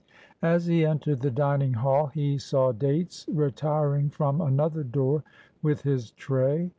[0.41, 5.23] As he entered the dining hall, he saw Dates retiring from another door
[5.61, 6.69] with his tray.